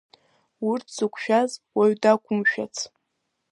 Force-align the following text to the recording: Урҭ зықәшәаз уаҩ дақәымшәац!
Урҭ 0.69 0.85
зықәшәаз 0.95 1.51
уаҩ 1.75 1.93
дақәымшәац! 2.01 2.75